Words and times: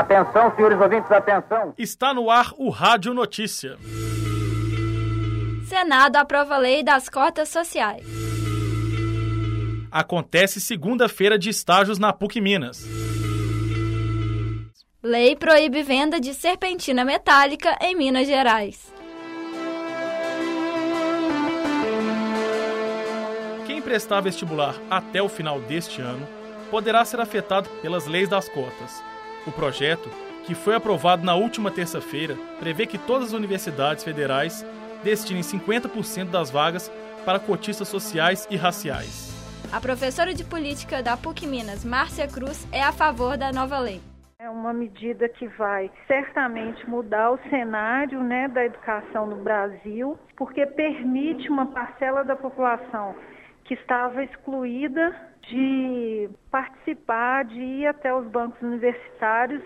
Atenção, 0.00 0.50
senhores 0.56 0.80
ouvintes, 0.80 1.12
atenção. 1.12 1.74
Está 1.76 2.14
no 2.14 2.30
ar 2.30 2.54
o 2.56 2.70
Rádio 2.70 3.12
Notícia. 3.12 3.76
Senado 5.68 6.16
aprova 6.16 6.54
a 6.54 6.58
lei 6.58 6.82
das 6.82 7.10
cotas 7.10 7.50
sociais. 7.50 8.06
Acontece 9.92 10.58
segunda-feira 10.58 11.38
de 11.38 11.50
estágios 11.50 11.98
na 11.98 12.14
PUC 12.14 12.40
Minas. 12.40 12.82
Lei 15.02 15.36
proíbe 15.36 15.82
venda 15.82 16.18
de 16.18 16.32
serpentina 16.32 17.04
metálica 17.04 17.76
em 17.82 17.94
Minas 17.94 18.26
Gerais. 18.26 18.90
Quem 23.66 23.82
prestar 23.82 24.22
vestibular 24.22 24.74
até 24.90 25.20
o 25.22 25.28
final 25.28 25.60
deste 25.60 26.00
ano 26.00 26.26
poderá 26.70 27.04
ser 27.04 27.20
afetado 27.20 27.68
pelas 27.82 28.06
leis 28.06 28.30
das 28.30 28.48
cotas. 28.48 29.10
O 29.46 29.52
projeto, 29.52 30.08
que 30.44 30.54
foi 30.54 30.74
aprovado 30.74 31.24
na 31.24 31.34
última 31.34 31.70
terça-feira, 31.70 32.36
prevê 32.58 32.86
que 32.86 32.98
todas 32.98 33.28
as 33.28 33.32
universidades 33.32 34.04
federais 34.04 34.64
destinem 35.02 35.42
50% 35.42 36.30
das 36.30 36.50
vagas 36.50 36.90
para 37.24 37.38
cotistas 37.38 37.88
sociais 37.88 38.46
e 38.50 38.56
raciais. 38.56 39.30
A 39.72 39.80
professora 39.80 40.34
de 40.34 40.44
política 40.44 41.02
da 41.02 41.16
PUC 41.16 41.46
Minas, 41.46 41.84
Márcia 41.84 42.26
Cruz, 42.26 42.66
é 42.72 42.82
a 42.82 42.92
favor 42.92 43.38
da 43.38 43.52
nova 43.52 43.78
lei. 43.78 44.00
É 44.38 44.48
uma 44.50 44.72
medida 44.72 45.28
que 45.28 45.46
vai 45.48 45.90
certamente 46.06 46.88
mudar 46.88 47.30
o 47.30 47.38
cenário 47.48 48.22
né, 48.22 48.48
da 48.48 48.64
educação 48.64 49.26
no 49.26 49.36
Brasil, 49.36 50.18
porque 50.36 50.66
permite 50.66 51.48
uma 51.48 51.66
parcela 51.66 52.24
da 52.24 52.34
população 52.34 53.14
que 53.64 53.74
estava 53.74 54.22
excluída 54.24 55.14
de 55.48 56.28
participar, 56.50 57.44
de 57.44 57.60
ir 57.60 57.86
até 57.86 58.14
os 58.14 58.26
bancos 58.28 58.60
universitários 58.62 59.62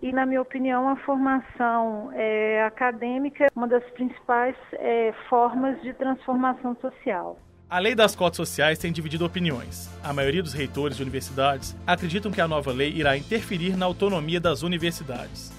e, 0.00 0.12
na 0.12 0.24
minha 0.24 0.40
opinião, 0.40 0.88
a 0.88 0.96
formação 0.96 2.10
é, 2.14 2.64
acadêmica 2.64 3.44
é 3.44 3.48
uma 3.54 3.68
das 3.68 3.84
principais 3.90 4.56
é, 4.72 5.12
formas 5.28 5.80
de 5.82 5.92
transformação 5.94 6.76
social. 6.80 7.38
A 7.70 7.78
lei 7.78 7.94
das 7.94 8.16
cotas 8.16 8.38
sociais 8.38 8.78
tem 8.78 8.90
dividido 8.90 9.26
opiniões. 9.26 9.90
A 10.02 10.12
maioria 10.12 10.42
dos 10.42 10.54
reitores 10.54 10.96
de 10.96 11.02
universidades 11.02 11.76
acreditam 11.86 12.32
que 12.32 12.40
a 12.40 12.48
nova 12.48 12.72
lei 12.72 12.90
irá 12.90 13.16
interferir 13.16 13.76
na 13.76 13.84
autonomia 13.84 14.40
das 14.40 14.62
universidades. 14.62 15.57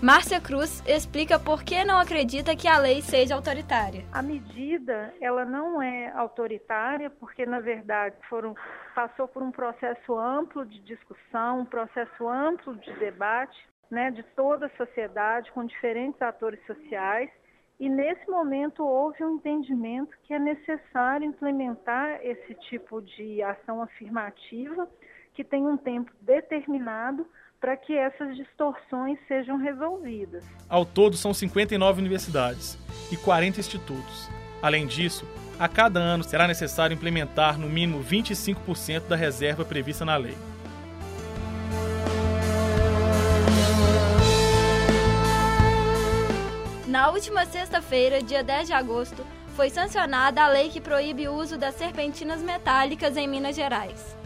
Márcia 0.00 0.40
Cruz 0.40 0.80
explica 0.86 1.40
por 1.40 1.64
que 1.64 1.84
não 1.84 1.98
acredita 1.98 2.54
que 2.54 2.68
a 2.68 2.78
lei 2.78 3.02
seja 3.02 3.34
autoritária. 3.34 4.04
A 4.12 4.22
medida, 4.22 5.12
ela 5.20 5.44
não 5.44 5.82
é 5.82 6.12
autoritária, 6.12 7.10
porque 7.10 7.44
na 7.44 7.58
verdade 7.58 8.14
foram, 8.28 8.54
passou 8.94 9.26
por 9.26 9.42
um 9.42 9.50
processo 9.50 10.16
amplo 10.16 10.64
de 10.64 10.78
discussão, 10.82 11.60
um 11.60 11.64
processo 11.64 12.28
amplo 12.28 12.76
de 12.76 12.92
debate, 12.92 13.58
né, 13.90 14.12
de 14.12 14.22
toda 14.36 14.66
a 14.66 14.76
sociedade 14.76 15.50
com 15.50 15.64
diferentes 15.64 16.22
atores 16.22 16.64
sociais. 16.64 17.28
E 17.80 17.88
nesse 17.88 18.30
momento 18.30 18.84
houve 18.86 19.24
um 19.24 19.34
entendimento 19.34 20.16
que 20.22 20.32
é 20.32 20.38
necessário 20.38 21.26
implementar 21.26 22.20
esse 22.22 22.54
tipo 22.68 23.02
de 23.02 23.42
ação 23.42 23.82
afirmativa 23.82 24.88
que 25.34 25.42
tem 25.42 25.66
um 25.66 25.76
tempo 25.76 26.12
determinado 26.20 27.26
para 27.60 27.76
que 27.76 27.96
essas 27.96 28.36
distorções 28.36 29.18
sejam 29.26 29.56
resolvidas. 29.56 30.44
Ao 30.68 30.84
todo, 30.84 31.16
são 31.16 31.34
59 31.34 32.00
universidades 32.00 32.78
e 33.10 33.16
40 33.16 33.60
institutos. 33.60 34.28
Além 34.62 34.86
disso, 34.86 35.26
a 35.58 35.68
cada 35.68 35.98
ano 35.98 36.22
será 36.22 36.46
necessário 36.46 36.94
implementar 36.94 37.58
no 37.58 37.68
mínimo 37.68 38.02
25% 38.02 39.08
da 39.08 39.16
reserva 39.16 39.64
prevista 39.64 40.04
na 40.04 40.16
lei. 40.16 40.36
Na 46.86 47.10
última 47.10 47.44
sexta-feira, 47.44 48.22
dia 48.22 48.42
10 48.42 48.68
de 48.68 48.72
agosto, 48.72 49.24
foi 49.54 49.68
sancionada 49.68 50.42
a 50.42 50.48
lei 50.48 50.68
que 50.68 50.80
proíbe 50.80 51.28
o 51.28 51.34
uso 51.34 51.58
das 51.58 51.74
serpentinas 51.74 52.40
metálicas 52.40 53.16
em 53.16 53.26
Minas 53.28 53.56
Gerais. 53.56 54.16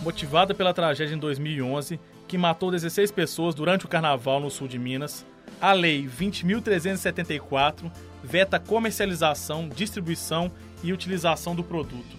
Motivada 0.00 0.54
pela 0.54 0.74
tragédia 0.74 1.14
em 1.14 1.18
2011, 1.18 2.00
que 2.26 2.38
matou 2.38 2.70
16 2.70 3.10
pessoas 3.10 3.54
durante 3.54 3.84
o 3.84 3.88
carnaval 3.88 4.40
no 4.40 4.50
sul 4.50 4.68
de 4.68 4.78
Minas, 4.78 5.24
a 5.60 5.72
Lei 5.72 6.06
20.374 6.06 7.90
veta 8.22 8.58
comercialização, 8.58 9.68
distribuição 9.68 10.50
e 10.82 10.92
utilização 10.92 11.54
do 11.54 11.62
produto. 11.62 12.16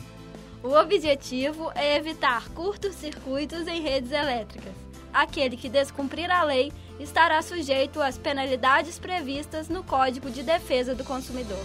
O 0.63 0.69
objetivo 0.69 1.71
é 1.75 1.95
evitar 1.95 2.49
curtos-circuitos 2.49 3.67
em 3.67 3.81
redes 3.81 4.11
elétricas. 4.11 4.73
Aquele 5.13 5.55
que 5.55 5.69
descumprir 5.69 6.29
a 6.29 6.43
lei 6.43 6.71
estará 6.99 7.41
sujeito 7.41 8.01
às 8.01 8.17
penalidades 8.17 8.97
previstas 8.99 9.69
no 9.69 9.83
Código 9.83 10.29
de 10.29 10.43
Defesa 10.43 10.95
do 10.95 11.03
Consumidor. 11.03 11.63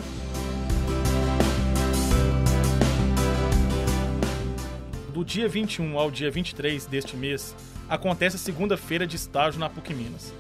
Do 5.20 5.24
dia 5.24 5.46
21 5.46 5.98
ao 5.98 6.10
dia 6.10 6.30
23 6.30 6.86
deste 6.86 7.14
mês, 7.14 7.54
acontece 7.90 8.36
a 8.36 8.38
segunda-feira 8.38 9.06
de 9.06 9.16
estágio 9.16 9.60
na 9.60 9.68
PUC 9.68 9.92
Minas. 9.92 10.32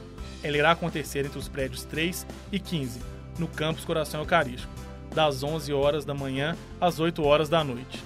Ela 0.42 0.56
irá 0.56 0.70
acontecer 0.70 1.26
entre 1.26 1.38
os 1.38 1.48
prédios 1.48 1.84
3 1.84 2.26
e 2.50 2.58
15, 2.58 2.98
no 3.38 3.46
campus 3.46 3.84
Coração 3.84 4.20
Eucarístico, 4.20 4.72
das 5.14 5.42
11 5.42 5.70
horas 5.74 6.06
da 6.06 6.14
manhã 6.14 6.56
às 6.80 6.98
8 6.98 7.22
horas 7.22 7.50
da 7.50 7.62
noite. 7.62 8.02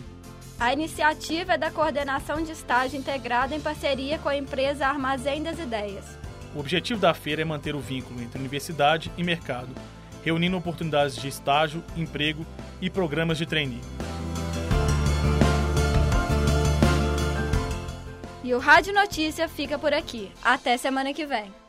A 0.58 0.72
iniciativa 0.72 1.52
é 1.52 1.56
da 1.58 1.70
Coordenação 1.70 2.42
de 2.42 2.50
Estágio 2.50 2.98
Integrada 2.98 3.54
em 3.54 3.60
parceria 3.60 4.18
com 4.18 4.28
a 4.28 4.36
empresa 4.36 4.84
Armazém 4.84 5.44
das 5.44 5.60
Ideias. 5.60 6.18
O 6.56 6.58
objetivo 6.58 6.98
da 6.98 7.14
feira 7.14 7.42
é 7.42 7.44
manter 7.44 7.76
o 7.76 7.80
vínculo 7.80 8.20
entre 8.20 8.40
universidade 8.40 9.12
e 9.16 9.22
mercado, 9.22 9.72
reunindo 10.24 10.56
oportunidades 10.56 11.14
de 11.14 11.28
estágio, 11.28 11.84
emprego 11.96 12.44
e 12.80 12.90
programas 12.90 13.38
de 13.38 13.46
trainee. 13.46 13.80
E 18.44 18.52
o 18.52 18.58
Rádio 18.58 18.92
Notícia 18.92 19.48
fica 19.48 19.78
por 19.78 19.94
aqui. 19.94 20.30
Até 20.44 20.76
semana 20.76 21.14
que 21.14 21.24
vem. 21.24 21.63